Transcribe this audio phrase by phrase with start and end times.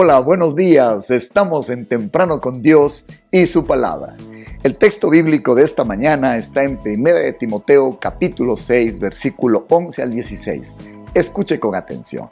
[0.00, 1.10] Hola, buenos días.
[1.10, 4.16] Estamos en Temprano con Dios y su palabra.
[4.62, 10.00] El texto bíblico de esta mañana está en 1 de Timoteo capítulo 6, versículo 11
[10.00, 10.76] al 16.
[11.14, 12.28] Escuche con atención.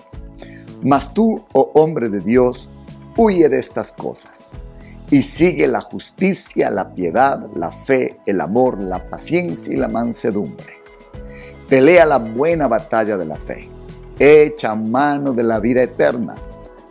[0.84, 2.70] Mas tú, oh hombre de Dios,
[3.16, 4.62] huye de estas cosas
[5.10, 10.74] y sigue la justicia, la piedad, la fe, el amor, la paciencia y la mansedumbre.
[11.68, 13.68] Pelea la buena batalla de la fe.
[14.20, 16.36] Echa mano de la vida eterna,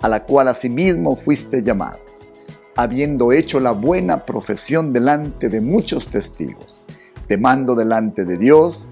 [0.06, 1.98] a la cual asimismo fuiste llamado,
[2.76, 6.84] habiendo hecho la buena profesión delante de muchos testigos.
[7.28, 8.88] Te mando delante de Dios,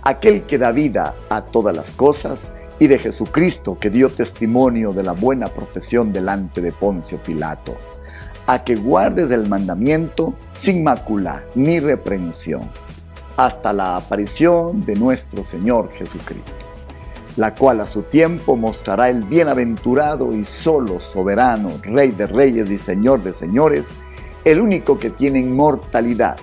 [0.00, 5.02] aquel que da vida a todas las cosas, y de Jesucristo que dio testimonio de
[5.02, 7.76] la buena profesión delante de Poncio Pilato
[8.46, 12.70] a que guardes el mandamiento sin mácula ni reprensión,
[13.36, 16.64] hasta la aparición de nuestro Señor Jesucristo,
[17.36, 22.78] la cual a su tiempo mostrará el bienaventurado y solo soberano, Rey de reyes y
[22.78, 23.90] Señor de señores,
[24.44, 26.36] el único que tiene inmortalidad,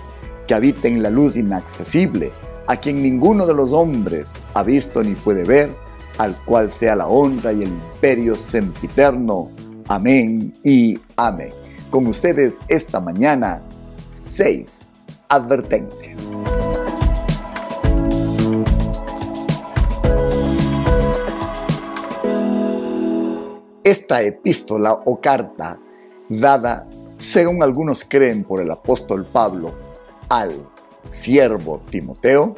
[0.47, 2.31] que habita en la luz inaccesible,
[2.67, 5.73] a quien ninguno de los hombres ha visto ni puede ver,
[6.17, 9.49] al cual sea la honra y el imperio sempiterno.
[9.87, 11.51] Amén y amén
[11.91, 13.61] con ustedes esta mañana
[14.05, 14.89] seis
[15.29, 16.60] advertencias.
[23.91, 25.77] Esta epístola o carta
[26.29, 29.77] dada, según algunos creen por el apóstol Pablo,
[30.29, 30.53] al
[31.09, 32.55] siervo Timoteo,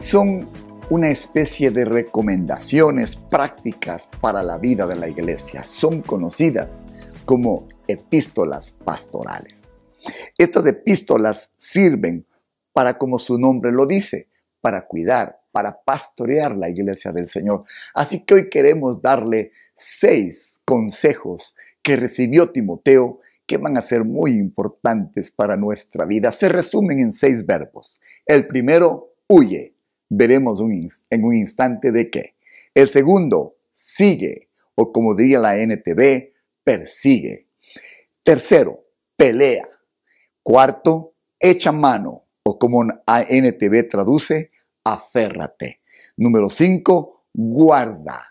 [0.00, 0.48] son
[0.90, 5.62] una especie de recomendaciones prácticas para la vida de la iglesia.
[5.62, 6.84] Son conocidas
[7.24, 9.78] como epístolas pastorales.
[10.36, 12.26] Estas epístolas sirven
[12.72, 14.30] para, como su nombre lo dice,
[14.60, 17.64] para cuidar, para pastorear la iglesia del Señor.
[17.94, 24.32] Así que hoy queremos darle seis consejos que recibió Timoteo que van a ser muy
[24.32, 26.30] importantes para nuestra vida.
[26.30, 28.02] Se resumen en seis verbos.
[28.26, 29.74] El primero, huye.
[30.10, 32.34] Veremos en un instante de qué.
[32.74, 36.34] El segundo, sigue, o como diría la NTV,
[36.64, 37.48] persigue.
[38.22, 38.84] Tercero,
[39.16, 39.66] pelea.
[40.42, 44.50] Cuarto, echa mano, o como ANTV traduce,
[44.86, 45.80] aférrate.
[46.16, 48.24] Número cinco, guarda.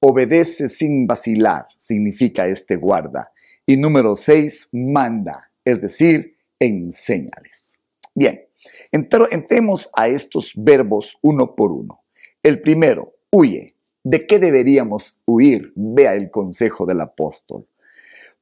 [0.00, 3.32] Obedece sin vacilar, significa este guarda.
[3.66, 7.78] Y número seis, manda, es decir, enséñales.
[8.14, 8.46] Bien,
[8.90, 12.00] entremos a estos verbos uno por uno.
[12.42, 13.76] El primero, huye.
[14.04, 15.72] ¿De qué deberíamos huir?
[15.76, 17.68] Vea el consejo del apóstol.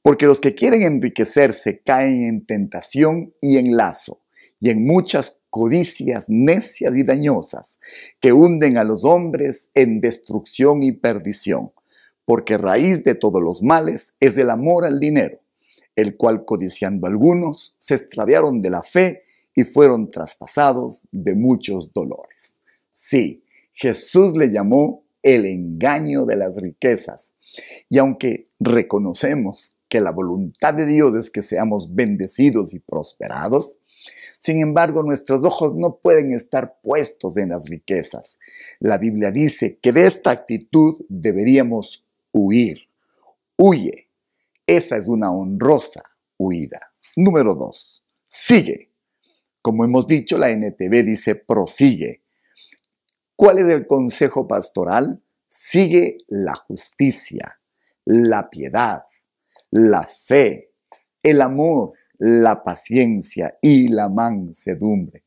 [0.00, 4.22] Porque los que quieren enriquecerse caen en tentación y en lazo,
[4.58, 7.78] y en muchas codicias necias y dañosas,
[8.20, 11.72] que hunden a los hombres en destrucción y perdición.
[12.24, 15.40] Porque raíz de todos los males es el amor al dinero,
[15.96, 19.22] el cual codiciando algunos se extraviaron de la fe
[19.54, 22.60] y fueron traspasados de muchos dolores.
[22.92, 27.34] Sí, Jesús le llamó el engaño de las riquezas.
[27.88, 33.78] Y aunque reconocemos que la voluntad de Dios es que seamos bendecidos y prosperados,
[34.40, 38.38] sin embargo, nuestros ojos no pueden estar puestos en las riquezas.
[38.78, 42.88] La Biblia dice que de esta actitud deberíamos huir.
[43.58, 44.08] Huye.
[44.66, 46.02] Esa es una honrosa
[46.38, 46.92] huida.
[47.16, 48.90] Número dos, sigue.
[49.60, 52.22] Como hemos dicho, la NTV dice prosigue.
[53.36, 55.22] ¿Cuál es el consejo pastoral?
[55.50, 57.60] Sigue la justicia,
[58.06, 59.04] la piedad,
[59.70, 60.70] la fe,
[61.22, 65.24] el amor, la paciencia y la mansedumbre.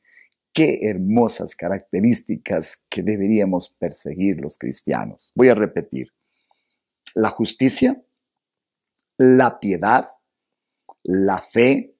[0.53, 5.31] Qué hermosas características que deberíamos perseguir los cristianos.
[5.33, 6.13] Voy a repetir.
[7.15, 7.99] La justicia,
[9.17, 10.07] la piedad,
[11.01, 11.95] la fe,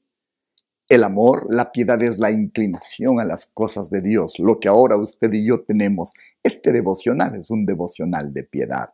[0.88, 4.38] el amor, la piedad es la inclinación a las cosas de Dios.
[4.38, 8.94] Lo que ahora usted y yo tenemos, este devocional es un devocional de piedad.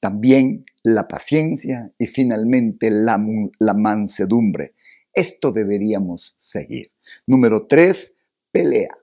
[0.00, 3.18] También la paciencia y finalmente la,
[3.74, 4.74] mansedumbre.
[5.18, 6.92] Esto deberíamos seguir.
[7.26, 8.14] Número tres,
[8.52, 8.96] pelea.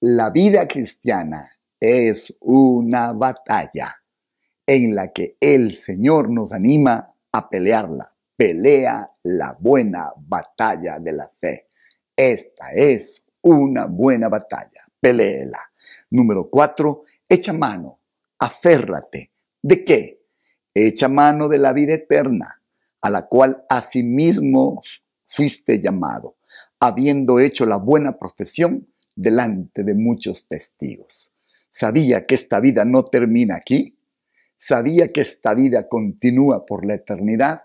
[0.00, 1.50] La vida cristiana
[1.80, 4.02] es una batalla
[4.66, 8.14] en la que el Señor nos anima a pelearla.
[8.36, 11.68] Pelea la buena batalla de la fe.
[12.14, 14.82] Esta es una buena batalla.
[15.00, 15.72] Peléela.
[16.10, 18.00] Número cuatro, echa mano,
[18.38, 19.32] aférrate.
[19.62, 20.20] ¿De qué?
[20.74, 22.60] Echa mano de la vida eterna,
[23.00, 24.82] a la cual asimismo
[25.26, 26.36] fuiste llamado,
[26.80, 31.32] habiendo hecho la buena profesión delante de muchos testigos.
[31.70, 33.98] ¿Sabía que esta vida no termina aquí?
[34.58, 37.62] sabía que esta vida continúa por la eternidad,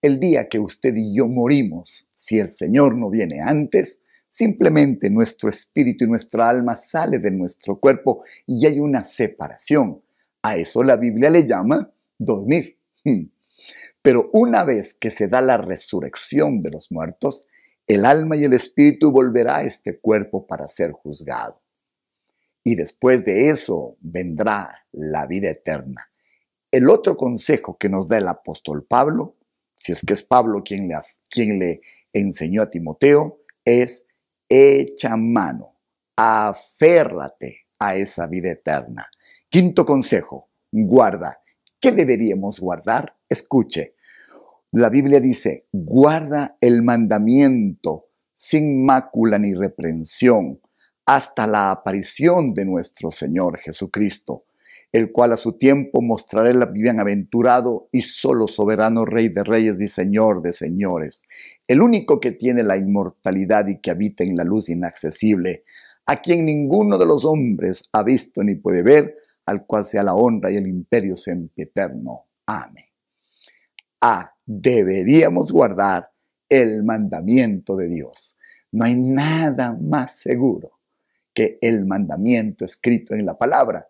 [0.00, 5.48] el día que usted y yo morimos, si el Señor no viene antes, simplemente nuestro
[5.50, 10.02] espíritu y nuestra alma sale de nuestro cuerpo y hay una separación.
[10.42, 11.88] A eso la Biblia le llama
[12.18, 12.78] dormir.
[14.02, 17.48] Pero una vez que se da la resurrección de los muertos,
[17.86, 21.60] el alma y el espíritu volverá a este cuerpo para ser juzgado.
[22.64, 26.10] Y después de eso vendrá la vida eterna.
[26.70, 29.36] El otro consejo que nos da el apóstol Pablo
[29.82, 30.94] si es que es Pablo quien le,
[31.28, 31.80] quien le
[32.12, 34.06] enseñó a Timoteo, es
[34.48, 35.76] echa mano,
[36.14, 39.10] aférrate a esa vida eterna.
[39.48, 41.41] Quinto consejo, guarda.
[41.82, 43.16] ¿Qué deberíamos guardar?
[43.28, 43.96] Escuche,
[44.70, 48.06] la Biblia dice, guarda el mandamiento
[48.36, 50.60] sin mácula ni reprensión
[51.04, 54.44] hasta la aparición de nuestro Señor Jesucristo
[54.92, 59.88] el cual a su tiempo mostrará el bienaventurado y solo soberano Rey de reyes y
[59.88, 61.22] Señor de señores,
[61.66, 65.64] el único que tiene la inmortalidad y que habita en la luz inaccesible,
[66.04, 69.16] a quien ninguno de los hombres ha visto ni puede ver,
[69.46, 72.26] al cual sea la honra y el imperio sempiterno.
[72.46, 72.86] Amén.
[74.00, 76.10] Ah, deberíamos guardar
[76.48, 78.36] el mandamiento de Dios.
[78.72, 80.78] No hay nada más seguro
[81.34, 83.88] que el mandamiento escrito en la palabra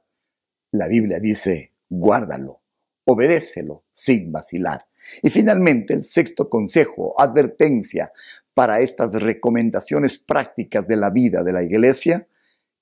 [0.73, 2.63] la Biblia dice, guárdalo,
[3.05, 4.87] obedécelo sin vacilar.
[5.23, 8.11] Y finalmente, el sexto consejo, advertencia
[8.55, 12.27] para estas recomendaciones prácticas de la vida de la iglesia,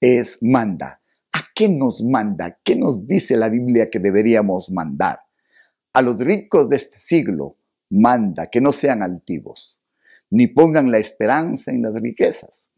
[0.00, 1.00] es manda.
[1.32, 2.58] ¿A qué nos manda?
[2.62, 5.20] ¿Qué nos dice la Biblia que deberíamos mandar?
[5.92, 7.56] A los ricos de este siglo,
[7.90, 9.80] manda que no sean altivos,
[10.30, 12.70] ni pongan la esperanza en las riquezas,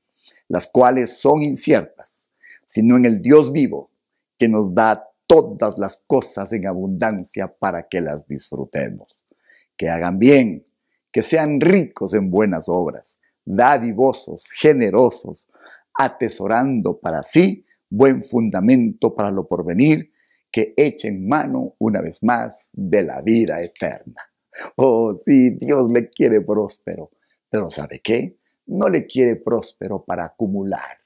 [0.48, 2.28] las cuales son inciertas,
[2.64, 3.90] sino en el Dios vivo,
[4.38, 9.22] que nos da todas las cosas en abundancia para que las disfrutemos.
[9.76, 10.66] Que hagan bien,
[11.10, 15.48] que sean ricos en buenas obras, dadivosos, generosos,
[15.94, 20.12] atesorando para sí buen fundamento para lo porvenir,
[20.50, 24.22] que echen mano una vez más de la vida eterna.
[24.76, 27.10] Oh, sí, Dios le quiere próspero,
[27.50, 28.38] pero ¿sabe qué?
[28.66, 30.98] No le quiere próspero para acumular,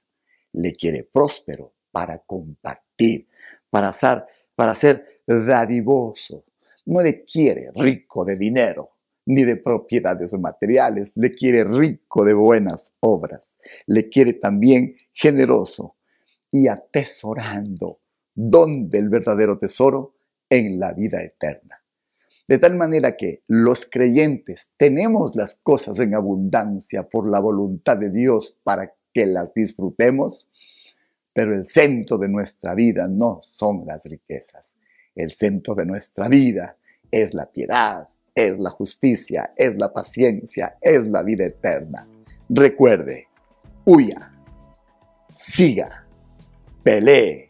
[0.53, 3.29] le quiere próspero para compartir,
[3.69, 4.25] para ser,
[4.55, 6.45] para ser dadivoso.
[6.87, 8.91] No le quiere rico de dinero
[9.27, 15.96] ni de propiedades materiales, le quiere rico de buenas obras, le quiere también generoso
[16.63, 18.01] y atesorando.
[18.35, 20.15] ¿Dónde el verdadero tesoro?
[20.49, 21.83] En la vida eterna.
[22.47, 28.11] De tal manera que los creyentes tenemos las cosas en abundancia por la voluntad de
[28.11, 30.49] Dios para que las disfrutemos
[31.37, 34.75] pero el centro de nuestra vida no son las riquezas.
[35.15, 36.79] El centro de nuestra vida
[37.11, 42.09] es la piedad, es la justicia, es la paciencia, es la vida eterna.
[42.49, 43.29] Recuerde,
[43.85, 44.33] huya,
[45.31, 46.06] siga,
[46.87, 47.49] pelee,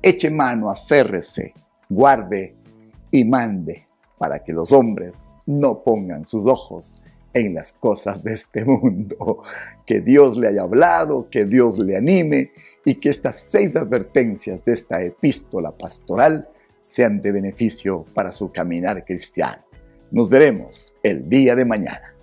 [0.00, 1.52] eche mano, aférrese,
[1.90, 2.54] guarde
[3.10, 3.86] y mande
[4.16, 6.96] para que los hombres no pongan sus ojos
[7.34, 9.42] en las cosas de este mundo.
[9.84, 12.52] Que Dios le haya hablado, que Dios le anime
[12.82, 16.48] y que estas seis advertencias de esta epístola pastoral
[16.82, 19.62] sean de beneficio para su caminar cristiano.
[20.10, 22.14] Nos veremos el día de mañana.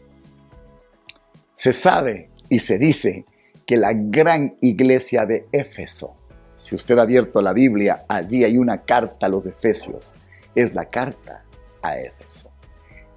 [1.53, 3.25] Se sabe y se dice
[3.67, 6.18] que la gran iglesia de Éfeso,
[6.59, 10.13] si usted ha abierto la Biblia, allí hay una carta a los Efesios,
[10.53, 11.45] es la carta
[11.81, 12.51] a Éfeso.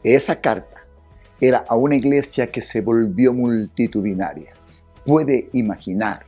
[0.03, 0.87] Esa carta
[1.41, 4.53] era a una iglesia que se volvió multitudinaria.
[5.05, 6.25] Puede imaginar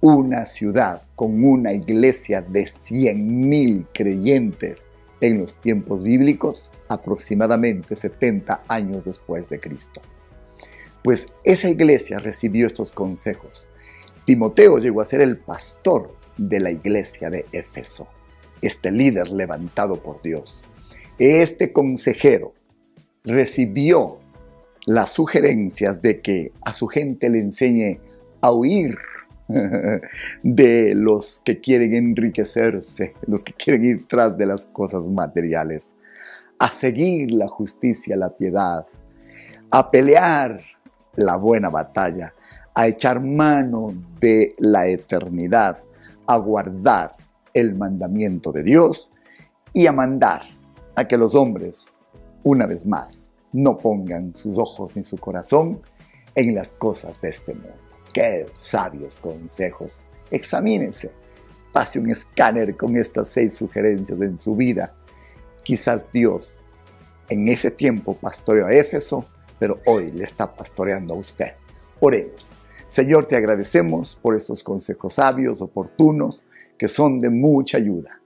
[0.00, 4.86] una ciudad con una iglesia de 100.000 creyentes
[5.20, 10.00] en los tiempos bíblicos, aproximadamente 70 años después de Cristo.
[11.02, 13.68] Pues esa iglesia recibió estos consejos.
[14.24, 18.08] Timoteo llegó a ser el pastor de la iglesia de Éfeso,
[18.62, 20.64] este líder levantado por Dios.
[21.18, 22.54] Este consejero
[23.24, 24.18] recibió
[24.86, 28.00] las sugerencias de que a su gente le enseñe
[28.40, 28.96] a huir
[30.42, 35.96] de los que quieren enriquecerse, los que quieren ir tras de las cosas materiales,
[36.58, 38.86] a seguir la justicia, la piedad,
[39.70, 40.60] a pelear
[41.16, 42.34] la buena batalla,
[42.74, 45.78] a echar mano de la eternidad,
[46.28, 47.16] a guardar
[47.52, 49.10] el mandamiento de Dios
[49.72, 50.42] y a mandar
[50.94, 51.88] a que los hombres,
[52.44, 55.80] una vez más, no pongan sus ojos ni su corazón
[56.36, 57.74] en las cosas de este mundo.
[58.14, 60.06] Qué sabios consejos.
[60.30, 61.10] Examínense.
[61.72, 64.94] Pase un escáner con estas seis sugerencias en su vida
[65.68, 66.54] Quizás Dios
[67.28, 69.26] en ese tiempo pastoreó a Éfeso,
[69.58, 71.56] pero hoy le está pastoreando a usted.
[72.00, 72.57] Oremos.
[72.88, 76.46] Señor, te agradecemos por estos consejos sabios, oportunos,
[76.78, 78.18] que son de mucha ayuda.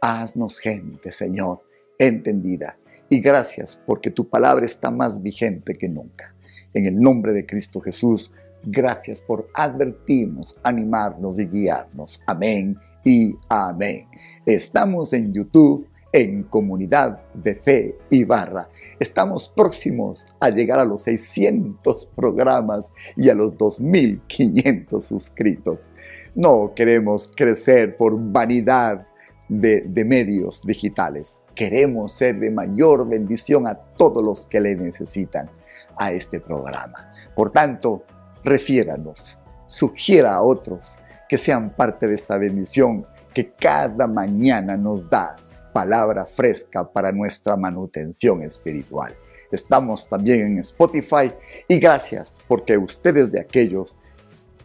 [0.00, 1.62] Haznos gente, Señor,
[1.98, 2.78] entendida.
[3.08, 6.32] Y gracias porque tu palabra está más vigente que nunca.
[6.72, 12.22] En el nombre de Cristo Jesús, gracias por advertirnos, animarnos y guiarnos.
[12.24, 14.06] Amén y amén.
[14.46, 18.68] Estamos en YouTube en Comunidad de Fe y Barra.
[19.00, 25.90] Estamos próximos a llegar a los 600 programas y a los 2.500 suscritos.
[26.36, 29.08] No queremos crecer por vanidad
[29.48, 31.42] de, de, medios digitales.
[31.52, 35.50] Queremos ser de mayor bendición a todos los que le necesitan
[35.98, 37.12] a este programa.
[37.34, 38.04] Por tanto,
[38.44, 40.96] refiéranos, sugiera a otros
[41.28, 43.04] que sean parte de esta bendición
[43.34, 45.34] que cada mañana nos da
[45.74, 49.12] palabra fresca para nuestra manutención espiritual.
[49.50, 51.32] Estamos también en Spotify
[51.66, 53.96] y gracias porque ustedes de aquellos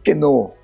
[0.04, 0.54] que no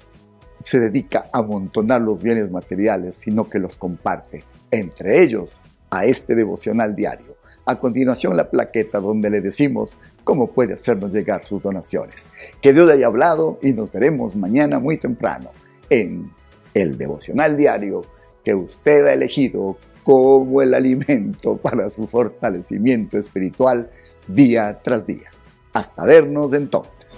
[0.62, 5.60] se dedica a amontonar los bienes materiales, sino que los comparte, entre ellos
[5.90, 7.36] a este devocional diario.
[7.64, 12.28] A continuación la plaqueta donde le decimos cómo puede hacernos llegar sus donaciones.
[12.62, 15.50] Que Dios haya hablado y nos veremos mañana muy temprano
[15.90, 16.30] en
[16.72, 18.02] el devocional diario
[18.44, 19.76] que usted ha elegido
[20.06, 23.90] como el alimento para su fortalecimiento espiritual
[24.28, 25.32] día tras día.
[25.72, 27.08] Hasta vernos entonces.